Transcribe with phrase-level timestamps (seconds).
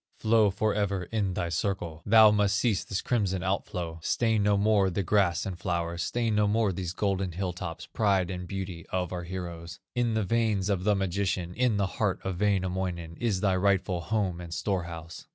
[0.17, 4.89] Flow forever in thy circle; Thou must cease this crimson out flow; Stain no more
[4.89, 9.13] the grass and flowers, Stain no more these golden hill tops, Pride and beauty of
[9.13, 9.79] our heroes.
[9.93, 14.41] In the veins of the magician, In the heart of Wainamoinen, Is thy rightful home
[14.41, 15.27] and storehouse.